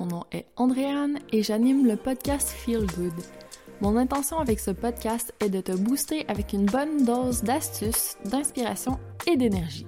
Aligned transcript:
Mon 0.00 0.06
nom 0.06 0.24
est 0.32 0.46
Andréane 0.56 1.18
et 1.32 1.42
j'anime 1.42 1.86
le 1.86 1.96
podcast 1.96 2.48
Feel 2.48 2.86
Good. 2.96 3.12
Mon 3.80 3.96
intention 3.96 4.38
avec 4.38 4.58
ce 4.58 4.72
podcast 4.72 5.32
est 5.40 5.48
de 5.48 5.60
te 5.60 5.72
booster 5.72 6.24
avec 6.28 6.52
une 6.52 6.66
bonne 6.66 7.04
dose 7.04 7.42
d'astuces, 7.42 8.16
d'inspiration 8.24 8.98
et 9.26 9.36
d'énergie. 9.36 9.86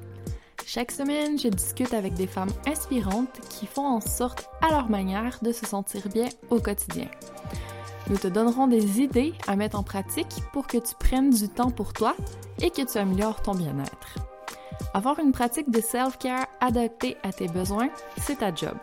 Chaque 0.65 0.93
semaine, 0.93 1.39
je 1.39 1.49
discute 1.49 1.93
avec 1.93 2.15
des 2.15 2.27
femmes 2.27 2.53
inspirantes 2.67 3.41
qui 3.49 3.67
font 3.67 3.87
en 3.87 4.01
sorte, 4.01 4.49
à 4.63 4.71
leur 4.71 4.89
manière, 4.89 5.39
de 5.43 5.53
se 5.53 5.67
sentir 5.67 6.09
bien 6.09 6.29
au 6.51 6.61
quotidien. 6.61 7.09
Nous 8.09 8.17
te 8.17 8.29
donnerons 8.29 8.69
des 8.69 9.01
idées 9.01 9.35
à 9.49 9.57
mettre 9.57 9.79
en 9.79 9.83
pratique 9.83 10.43
pour 10.53 10.67
que 10.69 10.79
tu 10.79 10.95
prennes 10.99 11.31
du 11.31 11.49
temps 11.49 11.71
pour 11.71 11.93
toi 11.93 12.15
et 12.63 12.71
que 12.71 12.83
tu 12.83 12.99
améliores 12.99 13.43
ton 13.43 13.55
bien-être. 13.55 14.19
Avoir 14.95 15.19
une 15.19 15.33
pratique 15.33 15.71
de 15.71 15.81
self-care 15.81 16.47
adaptée 16.61 17.17
à 17.23 17.33
tes 17.33 17.49
besoins, 17.49 17.89
c'est 18.21 18.39
ta 18.39 18.55
job. 18.55 18.77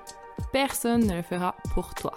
Personne 0.51 1.05
ne 1.05 1.15
le 1.15 1.21
fera 1.21 1.55
pour 1.73 1.93
toi. 1.95 2.13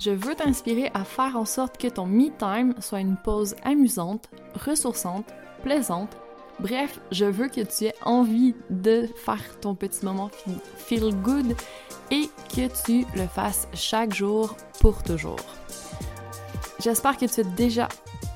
Je 0.00 0.10
veux 0.10 0.34
t'inspirer 0.34 0.90
à 0.94 1.04
faire 1.04 1.36
en 1.36 1.44
sorte 1.44 1.78
que 1.78 1.86
ton 1.88 2.06
me-time 2.06 2.74
soit 2.80 3.00
une 3.00 3.16
pause 3.16 3.54
amusante, 3.62 4.28
ressourçante, 4.66 5.26
plaisante. 5.62 6.16
Bref, 6.58 7.00
je 7.10 7.24
veux 7.24 7.48
que 7.48 7.60
tu 7.60 7.84
aies 7.84 7.94
envie 8.04 8.54
de 8.70 9.08
faire 9.24 9.60
ton 9.60 9.74
petit 9.74 10.04
moment 10.04 10.30
feel 10.76 11.14
good 11.22 11.54
et 12.10 12.28
que 12.54 12.68
tu 12.84 13.06
le 13.16 13.26
fasses 13.26 13.68
chaque 13.74 14.14
jour 14.14 14.56
pour 14.80 15.02
toujours. 15.02 15.40
J'espère 16.80 17.16
que 17.16 17.26
tu 17.26 17.40
es 17.40 17.44
déjà 17.44 17.88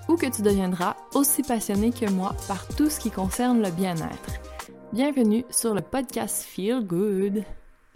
ou 0.08 0.16
que 0.16 0.26
tu 0.26 0.42
deviendras 0.42 0.94
aussi 1.14 1.42
passionné 1.42 1.90
que 1.90 2.08
moi 2.08 2.34
par 2.46 2.66
tout 2.68 2.88
ce 2.88 3.00
qui 3.00 3.10
concerne 3.10 3.60
le 3.60 3.70
bien-être. 3.70 4.40
Bienvenue 4.92 5.44
sur 5.50 5.74
le 5.74 5.80
podcast 5.80 6.44
Feel 6.44 6.86
Good. 6.86 7.44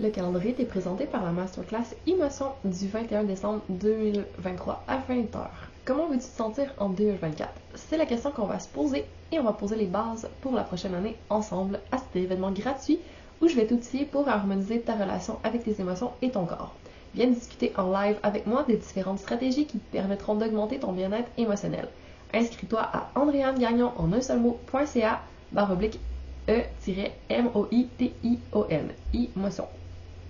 Le 0.01 0.09
calendrier 0.09 0.57
est 0.59 0.65
présenté 0.65 1.05
par 1.05 1.23
la 1.23 1.31
masterclass 1.31 1.95
Émotion 2.07 2.53
du 2.65 2.89
21 2.89 3.25
décembre 3.25 3.61
2023 3.69 4.83
à 4.89 4.97
20h. 4.97 5.47
Comment 5.85 6.07
veux-tu 6.07 6.21
te 6.21 6.37
sentir 6.37 6.73
en 6.79 6.89
2024? 6.89 7.51
C'est 7.75 7.99
la 7.99 8.07
question 8.07 8.31
qu'on 8.31 8.47
va 8.47 8.59
se 8.61 8.69
poser 8.69 9.05
et 9.31 9.39
on 9.39 9.43
va 9.43 9.53
poser 9.53 9.77
les 9.77 9.85
bases 9.85 10.31
pour 10.41 10.53
la 10.53 10.63
prochaine 10.65 10.95
année 10.95 11.19
ensemble 11.29 11.81
à 11.93 11.99
cet 11.99 12.17
événement 12.17 12.51
gratuit 12.51 12.99
où 13.43 13.49
je 13.49 13.55
vais 13.55 13.67
t'outiller 13.67 14.07
pour 14.07 14.27
harmoniser 14.27 14.81
ta 14.81 14.95
relation 14.95 15.39
avec 15.45 15.65
tes 15.65 15.79
émotions 15.79 16.13
et 16.23 16.31
ton 16.31 16.47
corps. 16.47 16.75
Viens 17.15 17.27
discuter 17.27 17.75
en 17.77 17.93
live 17.93 18.17
avec 18.23 18.47
moi 18.47 18.65
des 18.67 18.79
différentes 18.79 19.19
stratégies 19.19 19.67
qui 19.67 19.77
permettront 19.77 20.35
d'augmenter 20.35 20.79
ton 20.79 20.93
bien-être 20.93 21.29
émotionnel. 21.37 21.89
Inscris-toi 22.33 22.81
à 22.81 23.11
andréanegagnon 23.15 23.93
en 23.99 24.11
un 24.15 24.23
seul 24.23 24.41
mot.ca 24.41 25.21
barre 25.53 25.73
oblique 25.73 26.01
E-M-O-I-T-I-O-N. 26.49 27.29
Emotion. 29.13 29.67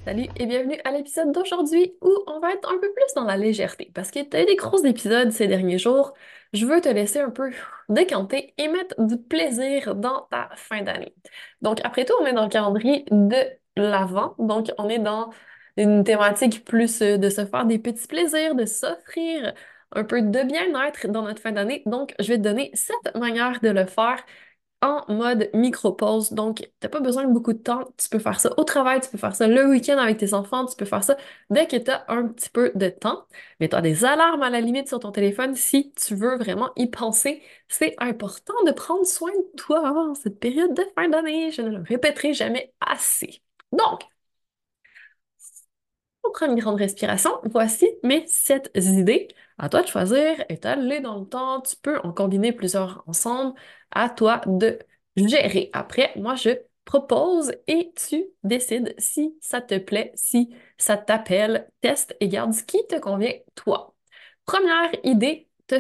Salut 0.07 0.29
et 0.37 0.47
bienvenue 0.47 0.79
à 0.85 0.93
l'épisode 0.93 1.31
d'aujourd'hui 1.31 1.95
où 2.01 2.11
on 2.27 2.41
va 2.41 2.53
être 2.53 2.73
un 2.73 2.79
peu 2.79 2.91
plus 2.93 3.15
dans 3.15 3.25
la 3.25 3.37
légèreté 3.37 3.91
parce 3.95 4.11
que 4.11 4.21
tu 4.23 4.35
as 4.37 4.43
eu 4.43 4.47
des 4.47 4.57
gros 4.57 4.83
épisodes 4.85 5.31
ces 5.31 5.47
derniers 5.47 5.79
jours. 5.79 6.15
Je 6.55 6.65
veux 6.65 6.81
te 6.81 6.89
laisser 6.89 7.21
un 7.21 7.31
peu 7.31 7.51
décanter 7.91 8.55
et 8.57 8.69
mettre 8.69 8.95
du 8.99 9.19
plaisir 9.19 9.95
dans 9.95 10.23
ta 10.31 10.49
fin 10.57 10.83
d'année. 10.83 11.15
Donc, 11.61 11.81
après 11.85 12.07
tout, 12.07 12.15
on 12.21 12.27
est 12.27 12.33
dans 12.33 12.45
le 12.45 12.49
calendrier 12.49 13.05
de 13.11 13.37
l'avant. 13.77 14.35
Donc, 14.39 14.73
on 14.79 14.89
est 14.89 14.99
dans 14.99 15.31
une 15.77 16.03
thématique 16.03 16.65
plus 16.65 17.03
euh, 17.03 17.19
de 17.19 17.29
se 17.29 17.45
faire 17.45 17.67
des 17.67 17.79
petits 17.79 18.07
plaisirs, 18.07 18.55
de 18.55 18.65
s'offrir 18.65 19.53
un 19.93 20.05
peu 20.05 20.23
de 20.23 20.43
bien-être 20.43 21.09
dans 21.09 21.23
notre 21.23 21.43
fin 21.43 21.53
d'année. 21.53 21.83
Donc, 21.87 22.15
je 22.19 22.29
vais 22.29 22.39
te 22.39 22.43
donner 22.43 22.71
sept 22.75 23.15
manières 23.15 23.61
de 23.61 23.69
le 23.69 23.87
faire 23.87 24.25
en 24.83 25.05
mode 25.13 25.51
micro-pause. 25.55 26.33
Donc, 26.33 26.71
t'as 26.81 26.89
pas 26.89 27.01
besoin 27.01 27.25
de 27.27 27.33
beaucoup 27.33 27.53
de 27.53 27.59
temps. 27.59 27.85
Tu 27.99 28.09
peux 28.09 28.19
faire 28.19 28.41
ça 28.41 28.51
au 28.57 28.65
travail, 28.65 29.01
tu 29.01 29.11
peux 29.11 29.19
faire 29.19 29.35
ça 29.35 29.47
le 29.47 29.67
week-end 29.69 29.99
avec 29.99 30.19
tes 30.19 30.35
enfants, 30.35 30.67
tu 30.67 30.77
peux 30.77 30.85
faire 30.85 31.05
ça 31.05 31.17
dès 31.51 31.67
que 31.67 31.77
tu 31.77 31.91
as 31.91 32.05
un 32.09 32.29
petit 32.29 32.51
peu 32.51 32.73
de 32.75 32.89
temps. 32.89 33.27
Mais 33.61 33.69
tu 33.69 33.77
as 33.77 33.83
des 33.83 34.05
alarmes 34.05 34.43
à 34.43 34.51
la 34.51 34.61
limite 34.61 34.89
sur 34.89 35.01
ton 35.01 35.13
téléphone 35.13 35.55
si 35.55 35.93
tu 35.93 36.15
veux 36.15 36.37
vraiment 36.37 36.71
y 36.77 36.89
penser. 36.89 37.43
C'est 37.69 37.95
important 37.99 38.55
de 38.67 38.73
prendre 38.73 39.07
soin 39.07 39.31
de 39.33 39.57
toi 39.57 39.83
en 40.11 40.15
cette 40.15 40.39
période 40.41 40.75
de 40.75 40.85
fin 40.95 41.09
d'année. 41.09 41.51
Je 41.51 41.63
ne 41.63 41.71
le 41.71 41.83
répéterai 41.83 42.33
jamais 42.35 42.73
assez. 42.81 43.43
Donc, 43.73 44.03
on 46.25 46.31
prend 46.33 46.47
une 46.47 46.59
grande 46.59 46.77
respiration. 46.79 47.31
Voici 47.45 47.87
mes 48.03 48.27
sept 48.27 48.71
idées. 48.75 49.29
À 49.59 49.69
toi 49.69 49.83
de 49.83 49.89
choisir, 49.89 50.45
étaler 50.49 51.01
dans 51.01 51.19
le 51.21 51.27
temps. 51.27 51.61
Tu 51.61 51.77
peux 51.77 51.99
en 52.01 52.13
combiner 52.13 52.53
plusieurs 52.53 53.03
ensemble. 53.07 53.59
À 53.91 54.09
toi 54.11 54.41
de 54.47 54.79
gérer. 55.17 55.71
Après, 55.73 56.13
moi, 56.17 56.35
je 56.35 56.51
propose 56.85 57.53
et 57.67 57.93
tu 57.95 58.25
décides 58.43 58.95
si 58.99 59.37
ça 59.41 59.61
te 59.61 59.79
plaît, 59.79 60.13
si 60.15 60.55
ça 60.79 60.97
t'appelle. 60.97 61.71
Teste 61.81 62.17
et 62.21 62.29
garde 62.29 62.53
ce 62.53 62.65
qui 62.65 62.79
te 62.89 62.99
convient, 62.99 63.33
toi. 63.55 63.95
Première 64.47 64.91
idée, 65.05 65.49
te... 65.67 65.77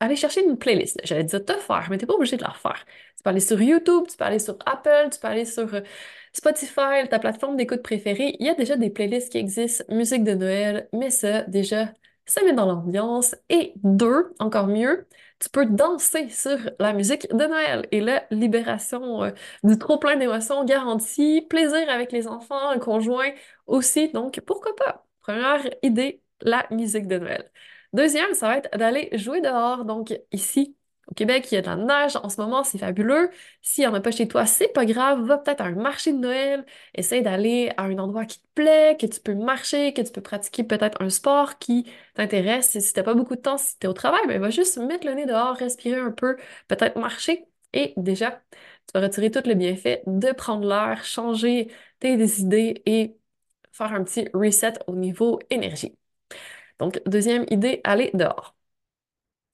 aller 0.00 0.16
chercher 0.16 0.44
une 0.44 0.58
playlist. 0.58 1.00
J'allais 1.04 1.24
dire 1.24 1.44
te 1.44 1.52
faire, 1.54 1.86
mais 1.90 1.98
tu 1.98 2.04
n'es 2.04 2.06
pas 2.06 2.14
obligé 2.14 2.36
de 2.36 2.42
la 2.42 2.48
refaire. 2.50 2.84
Tu 3.16 3.22
peux 3.22 3.30
aller 3.30 3.40
sur 3.40 3.60
YouTube, 3.60 4.04
tu 4.08 4.16
peux 4.16 4.24
aller 4.24 4.38
sur 4.38 4.56
Apple, 4.66 5.08
tu 5.12 5.20
peux 5.20 5.28
aller 5.28 5.44
sur 5.44 5.72
euh, 5.74 5.80
Spotify, 6.32 7.08
ta 7.10 7.18
plateforme 7.18 7.56
d'écoute 7.56 7.82
préférée. 7.82 8.36
Il 8.40 8.46
y 8.46 8.48
a 8.50 8.54
déjà 8.54 8.76
des 8.76 8.90
playlists 8.90 9.30
qui 9.32 9.38
existent, 9.38 9.84
musique 9.94 10.24
de 10.24 10.34
Noël, 10.34 10.88
mais 10.92 11.10
ça, 11.10 11.42
déjà, 11.42 11.92
ça 12.26 12.42
met 12.44 12.52
dans 12.52 12.66
l'ambiance. 12.66 13.34
Et 13.48 13.72
deux, 13.82 14.32
encore 14.38 14.66
mieux, 14.68 15.06
tu 15.40 15.48
peux 15.50 15.66
danser 15.66 16.28
sur 16.30 16.58
la 16.78 16.92
musique 16.92 17.28
de 17.30 17.46
Noël. 17.46 17.86
Et 17.92 18.00
la 18.00 18.24
libération 18.30 19.24
euh, 19.24 19.30
du 19.64 19.78
trop-plein 19.78 20.16
d'émotions 20.16 20.64
garantie, 20.64 21.42
plaisir 21.48 21.88
avec 21.90 22.12
les 22.12 22.26
enfants, 22.28 22.70
un 22.70 22.78
conjoint 22.78 23.30
aussi. 23.66 24.10
Donc, 24.12 24.40
pourquoi 24.46 24.74
pas? 24.76 25.06
Première 25.20 25.62
idée, 25.82 26.22
la 26.40 26.66
musique 26.70 27.06
de 27.06 27.18
Noël. 27.18 27.50
Deuxième, 27.92 28.34
ça 28.34 28.48
va 28.48 28.58
être 28.58 28.76
d'aller 28.78 29.08
jouer 29.18 29.40
dehors. 29.40 29.84
Donc, 29.84 30.14
ici, 30.32 30.76
au 31.08 31.14
Québec, 31.14 31.50
il 31.50 31.56
y 31.56 31.58
a 31.58 31.62
de 31.62 31.66
la 31.66 31.76
neige 31.76 32.16
en 32.22 32.28
ce 32.28 32.40
moment, 32.40 32.62
c'est 32.62 32.78
fabuleux. 32.78 33.30
S'il 33.62 33.82
n'y 33.82 33.88
en 33.88 33.94
a 33.94 34.00
pas 34.00 34.12
chez 34.12 34.28
toi, 34.28 34.46
c'est 34.46 34.68
pas 34.68 34.84
grave. 34.86 35.22
Va 35.26 35.38
peut-être 35.38 35.60
à 35.60 35.64
un 35.64 35.72
marché 35.74 36.12
de 36.12 36.18
Noël. 36.18 36.64
Essaye 36.94 37.22
d'aller 37.22 37.72
à 37.76 37.84
un 37.84 37.98
endroit 37.98 38.26
qui 38.26 38.40
te 38.40 38.46
plaît, 38.54 38.96
que 39.00 39.06
tu 39.06 39.20
peux 39.20 39.34
marcher, 39.34 39.92
que 39.92 40.02
tu 40.02 40.12
peux 40.12 40.20
pratiquer 40.20 40.62
peut-être 40.62 41.02
un 41.02 41.10
sport 41.10 41.58
qui 41.58 41.90
t'intéresse. 42.14 42.78
Si 42.78 42.92
t'as 42.92 43.02
pas 43.02 43.14
beaucoup 43.14 43.34
de 43.34 43.40
temps, 43.40 43.58
si 43.58 43.76
tu 43.78 43.86
es 43.86 43.90
au 43.90 43.92
travail, 43.92 44.20
ben, 44.28 44.40
va 44.40 44.50
juste 44.50 44.78
mettre 44.78 45.04
le 45.06 45.14
nez 45.14 45.26
dehors, 45.26 45.56
respirer 45.56 45.98
un 45.98 46.12
peu, 46.12 46.36
peut-être 46.68 46.96
marcher. 46.96 47.44
Et 47.72 47.92
déjà, 47.96 48.40
tu 48.52 48.92
vas 48.94 49.00
retirer 49.00 49.30
tout 49.32 49.42
le 49.46 49.54
bienfait 49.54 50.02
de 50.06 50.30
prendre 50.32 50.66
l'air, 50.68 51.04
changer 51.04 51.72
tes 51.98 52.14
idées 52.40 52.82
et 52.86 53.16
faire 53.72 53.92
un 53.92 54.04
petit 54.04 54.28
reset 54.34 54.74
au 54.86 54.94
niveau 54.96 55.38
énergie. 55.50 55.96
Donc, 56.80 57.00
deuxième 57.06 57.46
idée, 57.50 57.80
aller 57.84 58.10
dehors. 58.14 58.56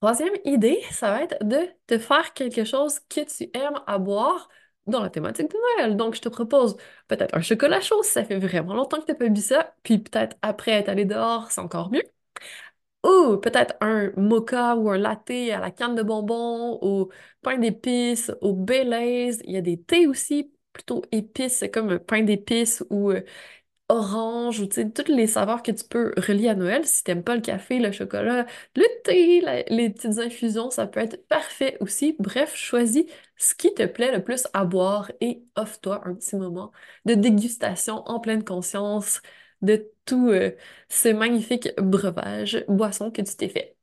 Troisième 0.00 0.34
idée, 0.44 0.82
ça 0.90 1.10
va 1.10 1.22
être 1.22 1.36
de 1.44 1.56
te 1.86 1.98
faire 1.98 2.32
quelque 2.34 2.64
chose 2.64 3.00
que 3.08 3.20
tu 3.24 3.50
aimes 3.54 3.80
à 3.86 3.98
boire 3.98 4.48
dans 4.86 5.02
la 5.02 5.10
thématique 5.10 5.50
de 5.50 5.56
Noël. 5.78 5.96
Donc, 5.96 6.14
je 6.14 6.20
te 6.20 6.28
propose 6.28 6.76
peut-être 7.08 7.34
un 7.34 7.40
chocolat 7.40 7.80
chaud 7.80 8.02
si 8.02 8.12
ça 8.12 8.24
fait 8.24 8.38
vraiment 8.38 8.74
longtemps 8.74 9.00
que 9.00 9.06
tu 9.06 9.12
n'as 9.12 9.18
pas 9.18 9.28
bu 9.28 9.40
ça, 9.40 9.74
puis 9.82 9.98
peut-être 9.98 10.36
après 10.42 10.72
être 10.72 10.88
allé 10.90 11.04
dehors, 11.06 11.50
c'est 11.50 11.60
encore 11.60 11.90
mieux. 11.90 12.02
Ou 13.04 13.36
peut-être 13.38 13.74
un 13.80 14.10
mocha 14.16 14.74
ou 14.76 14.90
un 14.90 14.98
latte 14.98 15.30
à 15.30 15.60
la 15.60 15.70
canne 15.70 15.94
de 15.94 16.02
bonbons, 16.02 16.78
au 16.82 17.10
pain 17.42 17.56
d'épices, 17.58 18.32
au 18.40 18.52
Baileys. 18.52 19.38
Il 19.44 19.52
y 19.52 19.56
a 19.56 19.60
des 19.60 19.80
thés 19.80 20.06
aussi, 20.08 20.52
plutôt 20.72 21.02
épices, 21.12 21.64
comme 21.72 21.90
un 21.90 21.98
pain 21.98 22.22
d'épices 22.22 22.84
ou 22.90 23.12
euh, 23.12 23.22
orange 23.88 24.60
ou 24.60 24.66
toutes 24.66 25.08
les 25.08 25.26
saveurs 25.26 25.62
que 25.62 25.70
tu 25.72 25.84
peux 25.84 26.12
relier 26.16 26.48
à 26.48 26.54
Noël. 26.54 26.84
Si 26.86 27.04
t'aimes 27.04 27.22
pas 27.24 27.34
le 27.36 27.40
café, 27.40 27.78
le 27.78 27.92
chocolat, 27.92 28.46
le 28.74 28.84
thé, 29.04 29.40
les 29.70 29.90
petites 29.90 30.18
infusions, 30.18 30.70
ça 30.70 30.86
peut 30.86 31.00
être 31.00 31.26
parfait 31.28 31.76
aussi. 31.80 32.16
Bref, 32.18 32.54
choisis 32.56 33.04
ce 33.36 33.54
qui 33.54 33.72
te 33.74 33.84
plaît 33.86 34.12
le 34.12 34.22
plus 34.24 34.46
à 34.52 34.64
boire 34.64 35.10
et 35.20 35.42
offre-toi 35.56 36.02
un 36.06 36.14
petit 36.14 36.36
moment 36.36 36.72
de 37.04 37.14
dégustation 37.14 38.02
en 38.08 38.20
pleine 38.20 38.44
conscience 38.44 39.22
de 39.62 39.90
tout 40.04 40.28
euh, 40.30 40.52
ce 40.88 41.08
magnifique 41.08 41.68
breuvage, 41.80 42.64
boisson 42.68 43.10
que 43.10 43.22
tu 43.22 43.36
t'es 43.36 43.48
fait. 43.48 43.76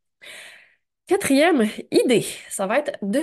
Quatrième 1.07 1.67
idée, 1.91 2.25
ça 2.49 2.65
va 2.67 2.79
être 2.79 2.91
de 3.01 3.21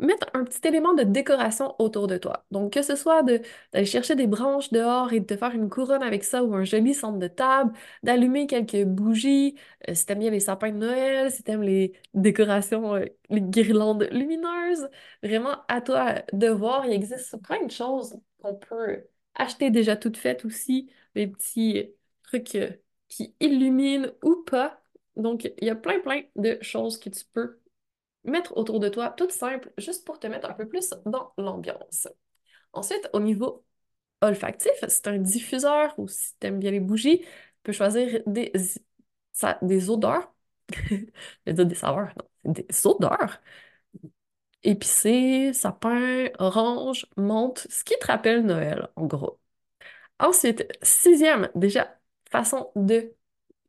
mettre 0.00 0.28
un 0.34 0.44
petit 0.44 0.66
élément 0.66 0.94
de 0.94 1.02
décoration 1.04 1.74
autour 1.78 2.06
de 2.06 2.16
toi. 2.18 2.44
Donc, 2.50 2.72
que 2.72 2.82
ce 2.82 2.96
soit 2.96 3.22
d'aller 3.22 3.84
chercher 3.84 4.14
des 4.16 4.26
branches 4.26 4.70
dehors 4.70 5.12
et 5.12 5.20
de 5.20 5.26
te 5.26 5.36
faire 5.36 5.52
une 5.54 5.68
couronne 5.68 6.02
avec 6.02 6.24
ça 6.24 6.42
ou 6.44 6.54
un 6.54 6.64
joli 6.64 6.94
centre 6.94 7.18
de 7.18 7.28
table, 7.28 7.72
d'allumer 8.02 8.46
quelques 8.46 8.84
bougies, 8.84 9.56
euh, 9.88 9.94
si 9.94 10.06
t'aimes 10.06 10.20
bien 10.20 10.30
les 10.30 10.40
sapins 10.40 10.70
de 10.72 10.76
Noël, 10.78 11.30
si 11.30 11.42
t'aimes 11.42 11.62
les 11.62 11.92
décorations, 12.14 12.94
euh, 12.96 13.04
les 13.30 13.40
guirlandes 13.42 14.08
lumineuses, 14.10 14.88
vraiment 15.22 15.56
à 15.68 15.80
toi 15.80 16.22
de 16.32 16.48
voir. 16.48 16.86
Il 16.86 16.92
existe 16.92 17.36
plein 17.42 17.64
de 17.64 17.70
choses 17.70 18.16
qu'on 18.42 18.54
peut 18.56 19.04
acheter 19.34 19.70
déjà 19.70 19.96
toutes 19.96 20.16
faites 20.16 20.44
aussi, 20.44 20.90
des 21.14 21.26
petits 21.26 21.90
trucs 22.24 22.54
euh, 22.56 22.70
qui 23.08 23.34
illuminent 23.40 24.08
ou 24.22 24.36
pas. 24.44 24.82
Donc, 25.16 25.44
il 25.44 25.64
y 25.66 25.70
a 25.70 25.76
plein, 25.76 26.00
plein 26.00 26.22
de 26.36 26.58
choses 26.62 26.98
que 26.98 27.10
tu 27.10 27.24
peux 27.32 27.59
mettre 28.24 28.56
autour 28.56 28.80
de 28.80 28.88
toi, 28.88 29.10
tout 29.10 29.30
simple, 29.30 29.72
juste 29.78 30.04
pour 30.06 30.18
te 30.20 30.26
mettre 30.26 30.50
un 30.50 30.54
peu 30.54 30.68
plus 30.68 30.90
dans 31.06 31.32
l'ambiance. 31.38 32.08
Ensuite, 32.72 33.08
au 33.14 33.20
niveau 33.20 33.64
olfactif, 34.22 34.72
c'est 34.88 35.08
un 35.08 35.18
diffuseur 35.18 35.94
ou 35.98 36.08
si 36.08 36.34
tu 36.40 36.48
aimes 36.48 36.60
bien 36.60 36.72
les 36.72 36.80
bougies, 36.80 37.24
peux 37.64 37.72
choisir 37.72 38.22
des, 38.26 38.52
des 39.62 39.90
odeurs. 39.90 40.32
Je 41.46 41.52
dire 41.52 41.66
des 41.66 41.74
saveurs, 41.74 42.12
non, 42.44 42.52
des 42.52 42.66
odeurs. 42.86 43.40
Épicé, 44.62 45.52
sapin, 45.54 46.26
orange, 46.38 47.06
menthe, 47.16 47.66
ce 47.70 47.82
qui 47.82 47.94
te 47.98 48.06
rappelle 48.06 48.44
Noël, 48.44 48.88
en 48.96 49.06
gros. 49.06 49.40
Ensuite, 50.20 50.66
sixième, 50.82 51.50
déjà, 51.54 51.98
façon 52.30 52.72
de 52.76 53.14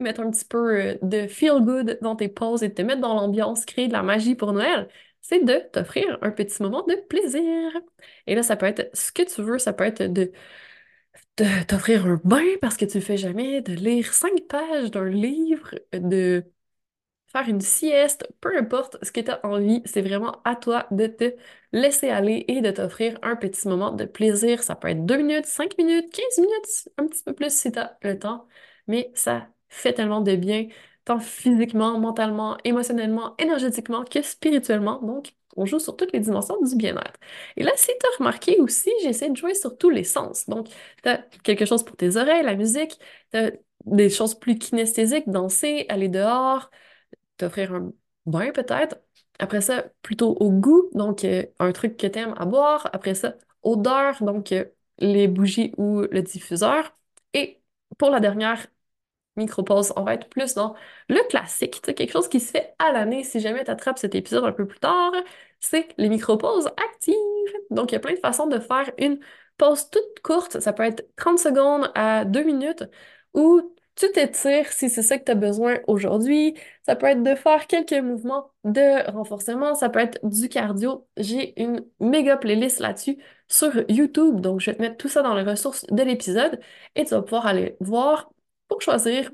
mettre 0.04 0.22
un 0.22 0.32
petit 0.32 0.46
peu 0.46 0.76
euh, 0.82 0.98
de 1.02 1.28
feel 1.28 1.60
good 1.62 2.00
dans 2.02 2.16
tes 2.16 2.30
pauses 2.30 2.64
et 2.64 2.70
de 2.70 2.74
te 2.74 2.82
mettre 2.82 3.02
dans 3.02 3.14
l'ambiance, 3.16 3.66
créer 3.66 3.88
de 3.88 3.94
la 3.94 4.04
magie 4.04 4.36
pour 4.36 4.54
Noël, 4.54 4.88
c'est 5.22 5.44
de 5.44 5.60
t'offrir 5.72 6.18
un 6.22 6.32
petit 6.32 6.62
moment 6.64 6.84
de 6.86 6.96
plaisir. 6.96 7.44
Et 8.28 8.36
là, 8.36 8.44
ça 8.44 8.56
peut 8.56 8.66
être 8.66 8.90
ce 8.98 9.12
que 9.12 9.24
tu 9.24 9.42
veux, 9.44 9.60
ça 9.60 9.74
peut 9.74 9.84
être 9.86 10.04
de 10.04 10.32
t'offrir 11.68 12.06
un 12.06 12.20
bain 12.24 12.44
parce 12.62 12.78
que 12.78 12.86
tu 12.86 12.98
le 12.98 13.04
fais 13.04 13.18
jamais, 13.18 13.62
de 13.62 13.74
lire 13.74 14.14
cinq 14.14 14.42
pages 14.50 14.92
d'un 14.92 15.06
livre, 15.10 15.76
de 15.94 16.44
faire 17.28 17.48
une 17.50 17.62
sieste, 17.62 18.28
peu 18.42 18.58
importe 18.58 18.98
ce 19.06 19.12
que 19.12 19.22
tu 19.22 19.32
as 19.32 19.46
envie, 19.46 19.82
c'est 19.86 20.02
vraiment 20.02 20.42
à 20.46 20.56
toi 20.56 20.88
de 20.92 21.08
te 21.08 21.36
laisser 21.74 22.10
aller 22.10 22.46
et 22.48 22.62
de 22.62 22.72
t'offrir 22.72 23.20
un 23.24 23.36
petit 23.38 23.68
moment 23.68 23.92
de 23.92 24.06
plaisir. 24.06 24.64
Ça 24.64 24.76
peut 24.76 24.90
être 24.90 25.06
deux 25.06 25.18
minutes, 25.18 25.46
cinq 25.46 25.78
minutes, 25.78 26.12
15 26.14 26.40
minutes, 26.40 26.90
un 26.98 27.08
petit 27.08 27.24
peu 27.24 27.34
plus 27.34 27.54
si 27.56 27.72
tu 27.72 27.80
as 27.80 27.98
le 28.04 28.20
temps, 28.20 28.48
mais 28.88 29.12
ça 29.16 29.50
fait 29.72 29.94
tellement 29.94 30.22
de 30.22 30.36
bien, 30.36 30.68
tant 31.06 31.20
physiquement, 31.20 32.00
mentalement, 32.00 32.58
émotionnellement, 32.64 33.36
énergétiquement 33.40 34.04
que 34.06 34.22
spirituellement. 34.22 35.02
Donc, 35.02 35.34
on 35.58 35.66
joue 35.66 35.80
sur 35.80 35.98
toutes 35.98 36.14
les 36.14 36.20
dimensions 36.20 36.62
du 36.62 36.76
bien-être. 36.76 37.20
Et 37.58 37.64
là, 37.64 37.72
si 37.76 37.88
tu 37.88 38.06
as 38.08 38.18
remarqué 38.20 38.60
aussi, 38.62 38.92
j'essaie 39.04 39.30
de 39.30 39.36
jouer 39.38 39.56
sur 39.56 39.78
tous 39.78 39.90
les 39.90 40.04
sens. 40.04 40.48
Donc, 40.50 40.70
tu 41.04 41.10
as 41.10 41.18
quelque 41.44 41.66
chose 41.66 41.84
pour 41.84 41.98
tes 41.98 42.18
oreilles, 42.18 42.44
la 42.44 42.56
musique, 42.56 43.00
tu 43.34 43.40
des 43.86 44.10
choses 44.12 44.36
plus 44.36 44.58
kinesthésiques, 44.60 45.28
danser, 45.30 45.88
aller 45.90 46.08
dehors, 46.10 46.70
t'offrir 47.38 47.74
un 47.74 47.94
bain 48.26 48.52
peut-être. 48.52 48.98
Après 49.40 49.62
ça, 49.62 49.86
plutôt 50.04 50.36
au 50.40 50.52
goût, 50.52 50.90
donc 50.94 51.24
euh, 51.26 51.46
un 51.60 51.72
truc 51.72 51.98
que 51.98 52.08
t'aimes 52.08 52.36
à 52.38 52.46
boire. 52.46 52.90
Après 52.94 53.16
ça, 53.16 53.36
odeur, 53.64 54.24
donc 54.24 54.52
euh, 54.52 54.66
les 55.00 55.28
bougies 55.28 55.74
ou 55.78 56.02
le 56.02 56.22
diffuseur. 56.22 56.96
Et 57.34 57.62
pour 57.98 58.10
la 58.12 58.20
dernière 58.20 58.68
micro-pause, 59.36 59.94
on 59.96 60.04
va 60.04 60.14
être 60.16 60.30
plus 60.30 60.54
dans 60.56 60.76
le 61.10 61.20
classique, 61.30 61.82
quelque 61.82 62.12
chose 62.12 62.28
qui 62.28 62.40
se 62.40 62.52
fait 62.52 62.74
à 62.80 62.92
l'année. 62.92 63.24
Si 63.24 63.40
jamais 63.40 63.64
tu 63.64 63.72
attrapes 63.72 63.98
cet 64.00 64.16
épisode 64.16 64.46
un 64.46 64.52
peu 64.52 64.68
plus 64.68 64.80
tard, 64.80 65.12
c'est 65.60 65.88
les 65.98 66.10
micro-pauses 66.10 66.68
actives. 66.68 67.16
Donc, 67.70 67.92
il 67.92 67.96
y 67.96 67.98
a 67.98 68.00
plein 68.00 68.14
de 68.14 68.20
façons 68.20 68.48
de 68.48 68.60
faire 68.60 68.92
une 68.98 69.20
pause 69.58 69.90
toute 69.90 70.20
courte. 70.24 70.60
Ça 70.60 70.74
peut 70.74 70.84
être 70.84 71.06
30 71.18 71.40
secondes 71.40 71.92
à 71.96 72.26
2 72.26 72.44
minutes 72.44 72.84
ou 73.34 73.62
tu 73.96 74.12
t'étires 74.12 74.72
si 74.72 74.90
c'est 74.90 75.02
ça 75.02 75.18
que 75.18 75.26
tu 75.26 75.32
as 75.32 75.36
besoin 75.36 75.80
aujourd'hui. 75.88 76.56
Ça 76.84 76.96
peut 76.96 77.08
être 77.08 77.24
de 77.24 77.36
faire 77.36 77.68
quelques 77.68 77.94
mouvements 77.94 78.52
de 78.64 79.10
renforcement, 79.12 79.76
ça 79.76 79.90
peut 79.90 80.00
être 80.00 80.20
du 80.24 80.50
cardio. 80.50 81.08
J'ai 81.18 81.60
une 81.62 81.86
méga 82.00 82.38
playlist 82.38 82.80
là-dessus 82.80 83.18
sur 83.48 83.72
YouTube, 83.90 84.40
donc 84.42 84.62
je 84.62 84.72
vais 84.72 84.78
te 84.78 84.82
mettre 84.82 84.98
tout 84.98 85.10
ça 85.10 85.22
dans 85.22 85.36
les 85.36 85.44
ressources 85.44 85.86
de 85.88 86.04
l'épisode 86.04 86.60
et 86.96 87.04
tu 87.06 87.12
vas 87.12 87.22
pouvoir 87.22 87.46
aller 87.48 87.76
voir 87.80 88.32
pour 88.72 88.82
choisir 88.82 89.32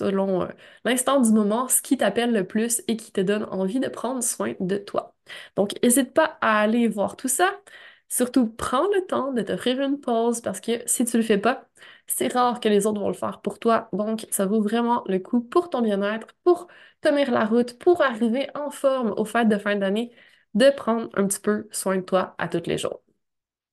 selon 0.00 0.42
euh, 0.42 0.48
l'instant 0.84 1.20
du 1.20 1.30
moment 1.32 1.68
ce 1.68 1.82
qui 1.82 1.96
t'appelle 1.96 2.32
le 2.32 2.46
plus 2.46 2.82
et 2.88 2.96
qui 2.96 3.12
te 3.12 3.20
donne 3.20 3.44
envie 3.44 3.80
de 3.80 3.88
prendre 3.88 4.22
soin 4.22 4.54
de 4.60 4.76
toi. 4.78 5.14
Donc, 5.56 5.72
n'hésite 5.82 6.12
pas 6.14 6.38
à 6.40 6.60
aller 6.60 6.88
voir 6.88 7.16
tout 7.16 7.28
ça. 7.28 7.60
Surtout, 8.08 8.48
prends 8.50 8.88
le 8.88 9.06
temps 9.06 9.32
de 9.32 9.42
t'offrir 9.42 9.80
une 9.80 10.00
pause 10.00 10.40
parce 10.42 10.60
que 10.60 10.82
si 10.86 11.04
tu 11.04 11.16
le 11.16 11.22
fais 11.22 11.38
pas, 11.38 11.66
c'est 12.06 12.28
rare 12.32 12.60
que 12.60 12.68
les 12.68 12.86
autres 12.86 13.00
vont 13.00 13.08
le 13.08 13.14
faire 13.14 13.40
pour 13.40 13.58
toi. 13.60 13.88
Donc, 13.92 14.26
ça 14.30 14.46
vaut 14.46 14.60
vraiment 14.62 15.04
le 15.06 15.18
coup 15.20 15.40
pour 15.42 15.70
ton 15.70 15.80
bien-être, 15.82 16.26
pour 16.44 16.68
tenir 17.00 17.30
la 17.30 17.44
route, 17.46 17.78
pour 17.78 18.02
arriver 18.02 18.48
en 18.54 18.70
forme 18.70 19.14
aux 19.16 19.24
fêtes 19.24 19.48
de 19.48 19.58
fin 19.58 19.76
d'année, 19.76 20.12
de 20.54 20.70
prendre 20.70 21.08
un 21.14 21.26
petit 21.26 21.40
peu 21.40 21.68
soin 21.72 21.96
de 21.96 22.02
toi 22.02 22.34
à 22.38 22.48
tous 22.48 22.66
les 22.68 22.78
jours. 22.78 23.02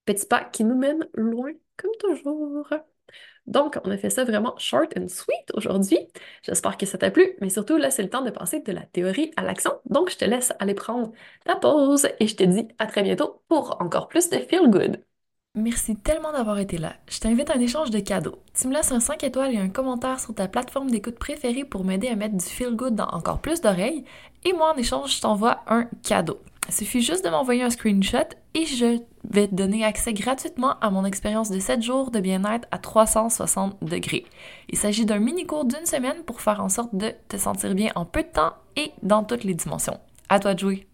Petit 0.05 0.25
pas 0.27 0.43
qui 0.45 0.63
nous 0.65 0.77
mène 0.77 1.07
loin, 1.15 1.51
comme 1.77 1.91
toujours. 1.99 2.67
Donc, 3.47 3.77
on 3.83 3.91
a 3.91 3.97
fait 3.97 4.09
ça 4.09 4.23
vraiment 4.25 4.55
short 4.57 4.93
and 4.97 5.07
sweet 5.07 5.51
aujourd'hui. 5.55 5.97
J'espère 6.43 6.77
que 6.77 6.85
ça 6.85 6.97
t'a 6.97 7.09
plu, 7.11 7.35
mais 7.41 7.49
surtout, 7.49 7.77
là, 7.77 7.89
c'est 7.91 8.03
le 8.03 8.09
temps 8.09 8.21
de 8.23 8.29
passer 8.29 8.59
de 8.61 8.71
la 8.71 8.81
théorie 8.83 9.31
à 9.37 9.43
l'action. 9.43 9.71
Donc, 9.85 10.11
je 10.11 10.17
te 10.17 10.25
laisse 10.25 10.53
aller 10.59 10.75
prendre 10.75 11.11
ta 11.45 11.55
pause 11.55 12.07
et 12.19 12.27
je 12.27 12.35
te 12.35 12.43
dis 12.43 12.67
à 12.77 12.85
très 12.87 13.03
bientôt 13.03 13.41
pour 13.47 13.81
encore 13.81 14.07
plus 14.07 14.29
de 14.29 14.37
Feel 14.37 14.69
Good. 14.69 15.08
Merci 15.55 15.95
tellement 15.95 16.31
d'avoir 16.31 16.59
été 16.59 16.77
là. 16.77 16.93
Je 17.09 17.19
t'invite 17.19 17.49
à 17.49 17.55
un 17.55 17.59
échange 17.59 17.89
de 17.89 17.99
cadeaux. 17.99 18.37
Tu 18.53 18.67
me 18.67 18.73
laisses 18.73 18.91
un 18.91 18.99
5 18.99 19.23
étoiles 19.23 19.53
et 19.53 19.57
un 19.57 19.69
commentaire 19.69 20.19
sur 20.19 20.33
ta 20.33 20.47
plateforme 20.47 20.91
d'écoute 20.91 21.17
préférée 21.17 21.65
pour 21.65 21.83
m'aider 21.83 22.07
à 22.07 22.15
mettre 22.15 22.37
du 22.37 22.45
feel 22.45 22.75
good 22.75 22.93
dans 22.93 23.07
encore 23.07 23.39
plus 23.39 23.59
d'oreilles. 23.59 24.05
Et 24.45 24.53
moi, 24.53 24.73
en 24.73 24.77
échange, 24.77 25.15
je 25.15 25.21
t'envoie 25.21 25.63
un 25.67 25.85
cadeau. 26.03 26.39
Il 26.67 26.73
suffit 26.73 27.01
juste 27.01 27.25
de 27.25 27.31
m'envoyer 27.31 27.63
un 27.63 27.71
screenshot 27.71 28.29
et 28.53 28.67
je 28.67 28.99
vais 29.29 29.47
te 29.47 29.55
donner 29.55 29.83
accès 29.83 30.13
gratuitement 30.13 30.75
à 30.81 30.91
mon 30.91 31.03
expérience 31.03 31.49
de 31.49 31.59
7 31.59 31.81
jours 31.81 32.11
de 32.11 32.19
bien-être 32.19 32.67
à 32.69 32.77
360 32.77 33.83
degrés. 33.83 34.25
Il 34.69 34.77
s'agit 34.77 35.05
d'un 35.05 35.19
mini 35.19 35.47
cours 35.47 35.65
d'une 35.65 35.85
semaine 35.85 36.23
pour 36.27 36.41
faire 36.41 36.61
en 36.63 36.69
sorte 36.69 36.93
de 36.95 37.11
te 37.27 37.37
sentir 37.37 37.73
bien 37.73 37.91
en 37.95 38.05
peu 38.05 38.21
de 38.21 38.27
temps 38.27 38.53
et 38.75 38.91
dans 39.01 39.23
toutes 39.23 39.43
les 39.43 39.55
dimensions. 39.55 39.99
À 40.29 40.39
toi 40.39 40.53
de 40.53 40.59
jouer! 40.59 40.89